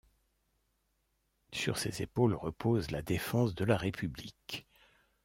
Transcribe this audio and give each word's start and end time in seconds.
Sur 1.53 1.77
ses 1.77 2.01
épaules 2.01 2.33
repose 2.33 2.89
la 2.89 3.03
défense 3.03 3.53
de 3.53 3.65
la 3.65 3.77
République. 3.77 4.65